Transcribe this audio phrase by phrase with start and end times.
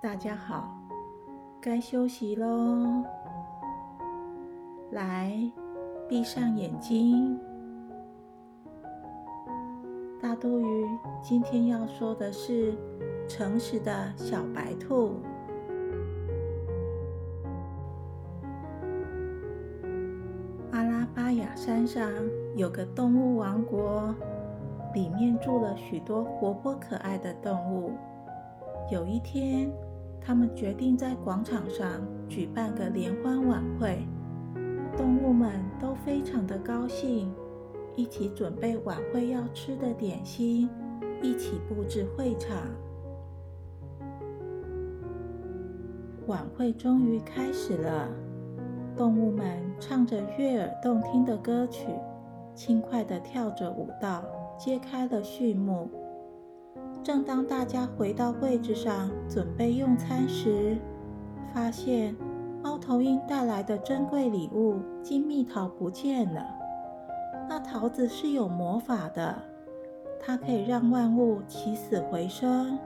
[0.00, 0.72] 大家好，
[1.60, 3.02] 该休息喽。
[4.92, 5.36] 来，
[6.08, 7.36] 闭上眼睛。
[10.22, 10.86] 大多鱼
[11.20, 12.76] 今天要说的是
[13.26, 15.16] 诚实的小白兔。
[20.70, 22.08] 阿拉巴雅山上
[22.54, 24.14] 有个动物王国，
[24.94, 27.90] 里面住了许多活泼可爱的动物。
[28.90, 29.70] 有一天，
[30.20, 34.06] 他们决定在广场上举办个联欢晚会。
[34.96, 37.32] 动物们都非常的高兴，
[37.94, 40.68] 一起准备晚会要吃的点心，
[41.22, 42.56] 一起布置会场。
[46.26, 48.08] 晚会终于开始了，
[48.96, 49.46] 动物们
[49.78, 51.86] 唱着悦耳动听的歌曲，
[52.54, 54.24] 轻快地跳着舞蹈，
[54.58, 55.88] 揭开了序幕。
[57.02, 60.76] 正当大家回到位置上准备用餐时，
[61.54, 62.14] 发现。
[62.60, 66.44] 猫头鹰带来的珍贵礼物金蜜桃不见了。
[67.48, 69.34] 那桃子是有魔法的，
[70.20, 72.76] 它可以让万物起死回生。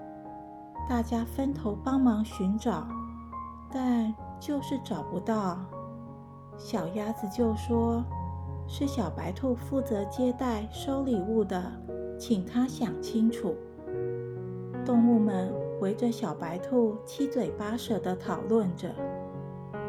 [0.86, 2.86] 大家分头帮忙寻找，
[3.72, 5.58] 但就是找不到。
[6.58, 8.04] 小鸭子就说
[8.68, 11.62] ：“是小白兔负责接待收礼物的，
[12.18, 13.56] 请他想清楚。”
[14.84, 18.88] 动物们围着小白兔七嘴八舌地讨论着。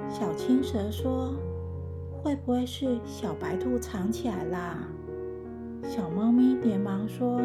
[0.10, 1.34] 小青蛇说
[2.22, 4.78] ：“会不会是小白兔藏起来啦？”
[5.84, 7.42] 小猫咪连忙说：“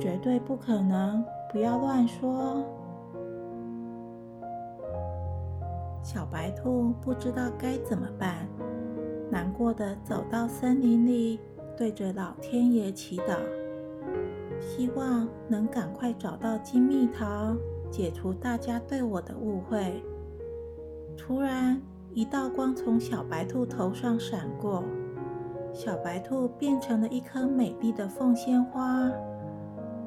[0.00, 2.64] 绝对不可能，不要乱说。”
[6.02, 8.48] 小白兔不知道该怎么办，
[9.30, 11.38] 难过的走到森林里，
[11.76, 13.36] 对着老天爷祈祷，
[14.64, 17.54] 希望能赶快找到金蜜桃，
[17.90, 20.02] 解除大家对我的误会。
[21.16, 21.80] 突然，
[22.14, 24.82] 一道光从小白兔头上闪过，
[25.74, 29.10] 小白兔变成了一颗美丽的凤仙花。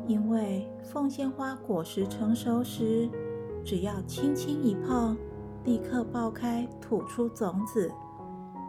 [0.08, 3.10] 因为凤仙花果实成熟时，
[3.64, 5.18] 只要轻轻一碰，
[5.64, 7.92] 立刻爆开，吐出种子，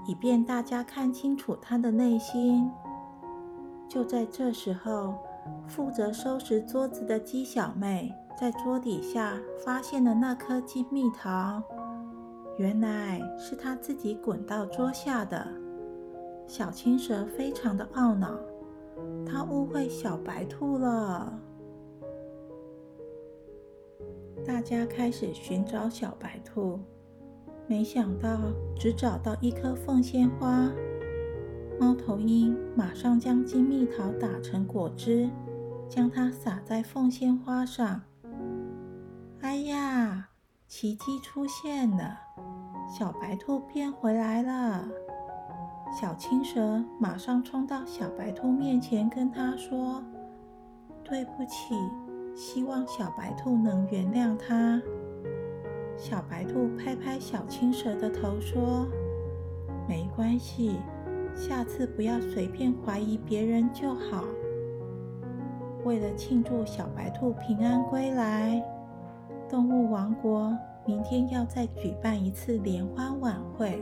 [0.07, 2.71] 以便大家看清楚它的内心。
[3.89, 5.15] 就在这时候，
[5.67, 11.63] 负责收拾桌子的鸡小妹在桌底下发现了那颗金蜜桃。
[12.59, 15.47] 原来是她自己滚到桌下的。
[16.47, 18.39] 小青蛇非常的懊恼，
[19.27, 21.39] 它误会小白兔了。
[24.47, 26.79] 大家开始寻找小白兔，
[27.67, 28.39] 没想到
[28.77, 30.71] 只找到一颗凤仙花。
[31.79, 35.29] 猫头鹰马上将金蜜桃打成果汁，
[35.89, 38.01] 将它撒在凤仙花上。
[39.41, 40.29] 哎呀，
[40.67, 42.19] 奇迹出现了！
[42.89, 44.89] 小白兔变回来了，
[45.93, 50.03] 小青蛇马上冲到小白兔面前，跟他说
[51.05, 51.75] ：“对不起，
[52.35, 54.81] 希望小白兔能原谅他。”
[55.99, 58.87] 小白兔拍拍小青蛇的头说
[59.89, 60.77] ：“没关系，
[61.37, 64.25] 下次不要随便怀疑别人就好。”
[65.85, 68.61] 为了庆祝小白兔平安归来，
[69.49, 70.57] 动物王国。
[70.89, 73.81] 明天要再举办一次联欢晚会。